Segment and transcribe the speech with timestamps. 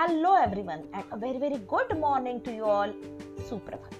[0.00, 2.90] Hello everyone and a very very good morning to you all
[3.48, 3.90] सुप्रभात.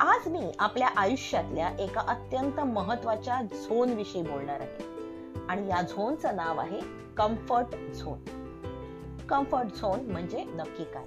[0.00, 4.84] आज मी आपल्या आयुष्यातल्या एका अत्यंत महत्त्वाच्या झोन विषयी बोलणार आहे.
[5.48, 6.80] आणि या झोनचं नाव आहे
[7.16, 8.18] कम्फर्ट झोन
[9.28, 11.04] कम्फर्ट झोन म्हणजे नक्की काय?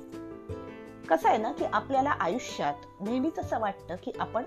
[1.10, 4.44] कसं आहे ना की आपल्याला आयुष्यात नेहमीच असं वाटतं की आपण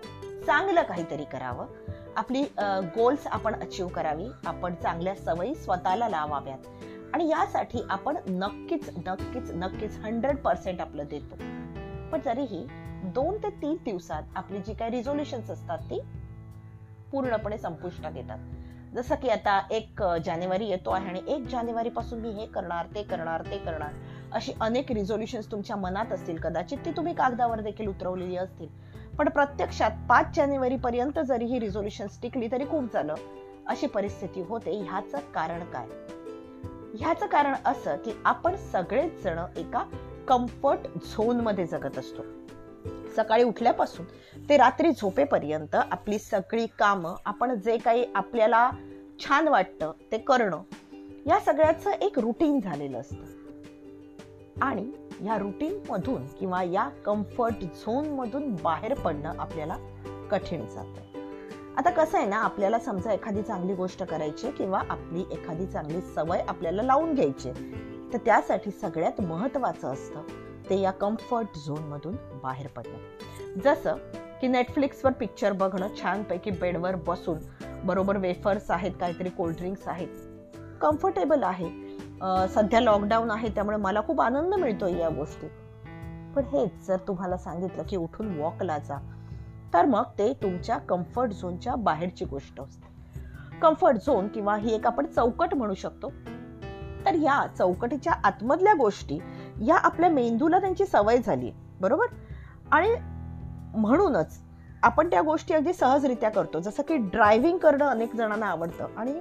[0.46, 1.66] चांगलं काहीतरी करावं.
[2.16, 2.42] आपली
[2.94, 4.26] गोल्स आपण अचीव करावी.
[4.46, 6.58] आपण चांगल्या सवयी स्वतःला लावाव्यात.
[7.14, 11.34] आणि यासाठी आपण नक्कीच नक्कीच नक्कीच हंड्रेड पर्सेंट आपलं देतो.
[12.12, 12.66] पण तरीही
[13.04, 16.00] दोन ते तीन दिवसात आपली जी काही रिझोल्युशन असतात ती
[17.12, 18.38] पूर्णपणे संपुष्टात येतात.
[18.94, 23.02] जसं की आता एक जानेवारी येतो आहे आणि एक जानेवारी पासून मी हे करणार ते
[23.02, 23.92] करणार ते करणार.
[24.32, 28.68] अशी अनेक रिझोल्युशन तुमच्या मनात असतील कदाचित ती तुम्ही कागदावर देखील उतरवलेली असतील.
[29.18, 33.14] पण प्रत्यक्षात पाच जानेवारी पर्यंत जरी ही रिझोल्युशन टिकली तरी खूप झालं.
[33.66, 34.82] अशी परिस्थिती होते.
[34.82, 35.86] ह्याचं कारण काय?
[36.98, 39.84] ह्याचं कारण असं की आपण सगळेच जण एका
[40.28, 42.22] कम्फर्ट झोनमध्ये जगत असतो.
[43.16, 44.06] सकाळी उठल्यापासून
[44.48, 48.70] ते रात्री झोपेपर्यंत आपली सगळी कामं आपण जे काही आपल्याला
[49.18, 50.62] छान वाटतं ते करणं
[51.26, 53.24] या सगळ्याचं एक रुटीन झालेलं असतं.
[54.62, 54.90] आणि
[55.24, 59.76] या रुटीन मधून किंवा या कम्फर्ट झोन मधून बाहेर पडणं आपल्याला
[60.30, 61.07] कठीण जातं.
[61.78, 66.40] आता कसं आहे ना आपल्याला समजा एखादी चांगली गोष्ट करायची किंवा आपली एखादी चांगली सवय
[66.48, 67.50] आपल्याला लावून घ्यायची
[68.12, 70.22] तर त्यासाठी सगळ्यात महत्वाचं असतं
[70.70, 73.60] ते या कम्फर्ट झोन मधून बाहेर पडणं.
[73.64, 73.96] जसं
[74.40, 77.38] की नेटफ्लिक्सवर पिक्चर बघणं छानपैकी बेडवर बसून
[77.84, 80.08] बरोबर वेफर्स आहेत काहीतरी कोल्ड्रिंक्स आहेत.
[80.80, 81.68] कम्फर्टेबल आहे.
[82.54, 85.50] सध्या लॉकडाऊन आहे त्यामुळे मला खूप आनंद मिळतो या गोष्टीत.
[86.36, 88.98] पण हेच जर तुम्हाला सांगितलं की उठून वॉकला जा
[89.74, 92.88] तर मग ते तुमच्या कम्फर्ट झोनच्या बाहेरची गोष्ट असते.
[93.58, 96.12] कम्फर्ट झोन किंवा ही एक आपण चौकट म्हणू शकतो.
[97.06, 99.18] तर या चौकटीच्या आतमधल्या गोष्टी
[99.66, 102.06] या आपल्या मेंदूला त्यांची सवय झाली बरोबर?
[102.70, 102.88] आणि
[103.74, 104.40] म्हणूनच
[104.82, 106.60] आपण त्या गोष्टी अगदी सहजरित्या करतो.
[106.60, 109.20] जसं की ड्रायव्हिंग करणं अनेक जणांना आवडतं आणि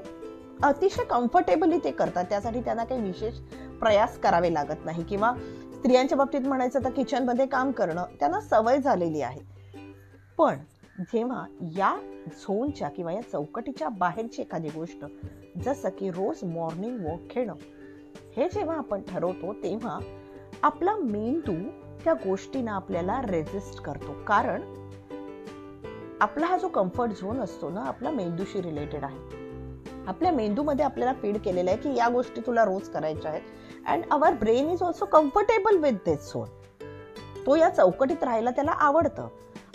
[0.64, 2.26] अतिशय कम्फर्टेबली ते करतात.
[2.26, 3.34] त्यासाठी त्यांना काही विशेष
[3.80, 5.04] प्रयास करावे लागत नाही.
[5.04, 5.34] किंवा
[5.76, 9.57] स्त्रियांच्या बाबतीत म्हणायचं तर किचनमध्ये काम करणं त्यांना सवय झालेली आहे.
[10.38, 10.58] पण
[11.00, 11.46] जेव्हा
[11.78, 11.96] या
[12.28, 15.06] झोनच्या किंवा या चौकटीच्या बाहेरची एखादी गोष्ट
[15.66, 17.54] जसं की रोज मॉर्निंग वॉक घेणं
[18.36, 20.00] हे जेव्हा आपण ठरवतो तेव्हा
[20.64, 21.54] आपला मेंदू
[22.04, 24.14] त्या गोष्टींना आपल्याला रेजिस्ट करतो.
[24.28, 24.62] कारण
[26.22, 29.18] आपला हा जो कम्फर्ट झोन असतो ना आपला मेंदूशी रिलेटेड आहे.
[30.08, 33.42] आपल्या मेंदूमध्ये आपल्याला फीड केलेलं आहे की या गोष्टी तुला रोज करायच्या आहेत.
[33.88, 36.48] And our brain is also comfortable with this zone
[37.46, 39.28] तो या चौकटीत राहायला त्याला आवडतं.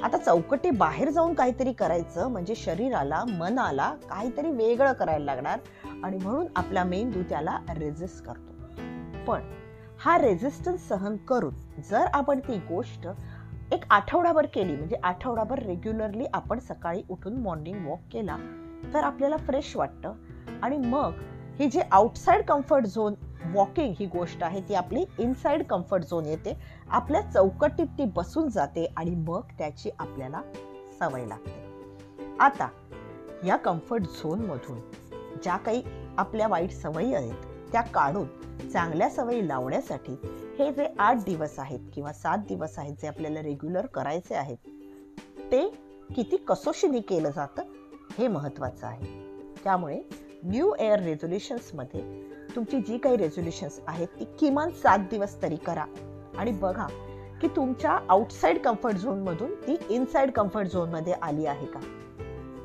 [0.03, 5.59] आता चौकटी बाहेर जाऊन काहीतरी करायचं म्हणजे शरीराला मनाला काहीतरी वेगळं करायला लागणार
[6.05, 8.53] आणि म्हणून आपला मेंदू त्याला रेजिस्ट करतो.
[9.27, 9.43] पण
[10.01, 13.09] हा रेजिस्टन्स सहन करून जर आपण ती गोष्ट
[13.73, 18.37] एक आठवडाभर केली म्हणजे आठवडाभर रेग्युलरली आपण सकाळी उठून मॉर्निंग वॉक केला
[18.95, 20.13] तर आपल्याला फ्रेश वाटतं.
[20.63, 21.13] आणि मग
[21.59, 23.15] हे जे आउटसाइड कम्फर्ट झोन
[23.47, 26.57] वॉकिंग ही गोष्ट आहे ती आपली इनसाइड कम्फर्ट झोन येते.
[26.89, 30.43] आपल्या चौकटीत ती बसून जाते आणि मग त्याची आपल्याला
[31.01, 31.61] सवय लागते.
[32.41, 32.69] आता
[33.47, 34.79] या कम्फर्ट झोन मधून
[35.43, 35.83] ज्या काही
[36.19, 38.27] आपल्या वाईट सवयी आहेत त्या काढून
[38.69, 40.13] चांगल्या सवयी लावण्यासाठी
[40.59, 44.57] हे जे आठ दिवस आहेत किंवा सात दिवस आहेत जे आपल्याला रेग्युलर करायचे आहेत
[45.53, 45.67] ते
[46.17, 47.63] किती कसोशीने केलं जातं
[48.19, 49.07] हे महत्वाचं आहे.
[49.65, 50.01] त्यामुळे
[50.45, 52.01] न्यू एअर रेझोल्युशन्समध्ये
[52.57, 55.85] तुमची जी काही रेझोल्युशन्स आहेत ती किमान सात दिवस तरी करा.
[56.39, 56.87] आणि बघा
[57.41, 61.81] की तुमच्या आउटसाइड कम्फर्ट झोन मधून ती इनसाइड कम्फर्ट झोनमध्ये आली आहे का?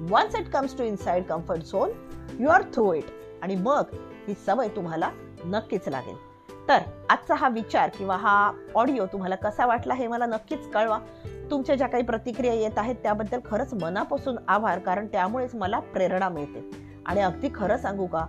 [0.10, 1.92] Once it comes to inside comfort zone
[2.40, 3.04] you are through it
[3.42, 3.84] आणि मग
[4.28, 5.10] ही सवय तुम्हाला
[5.46, 6.16] नक्कीच लागेल.
[6.68, 6.78] तर
[7.10, 11.00] आजचा हा विचार किंवा हा ऑडिओ तुम्हाला कसा वाटला हे मला नक्कीच कळवा.
[11.52, 16.70] तुमच्या ज्या काही प्रतिक्रिया येत आहेत त्याबद्दल खरंच मनापासून आभार कारण त्यामुळेच मला प्रेरणा मिळते.
[17.06, 18.26] आणि अगदी खरं सांगू का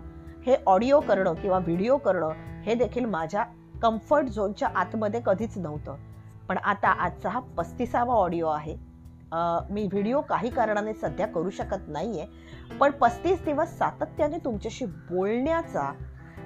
[0.49, 3.43] हे ऑडिओ करणं किंवा व्हिडिओ करणं हे देखील माझ्या
[3.83, 5.97] कम्फर्ट झोनच्या आतमध्ये कधीच नव्हतं.
[6.49, 8.77] पण आता आजचा हा पस्तीसावा ऑडिओ आहे.
[9.71, 15.91] मी व्हिडिओ काही कारणाने सध्या करू शकत नाही आहे पण पस्तीस दिवस सातत्याने तुमच्याशी बोलण्याचा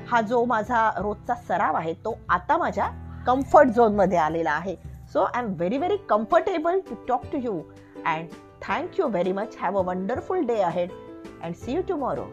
[0.08, 2.88] हा जो माझा रोजचा सराव आहे तो आता माझ्या
[3.26, 4.76] कम्फर्ट झोनमध्ये आलेला आहे.
[5.12, 7.60] So I am very very comfortable to talk to you
[8.06, 8.28] and
[8.62, 10.90] thank you very much have a wonderful day ahead
[11.42, 12.24] and see you tomorrow